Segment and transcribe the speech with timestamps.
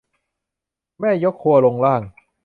[0.99, 2.01] แม่ยกครัวลงล่าง